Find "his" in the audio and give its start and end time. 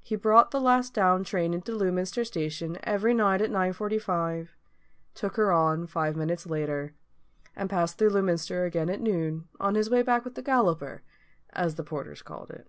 9.76-9.88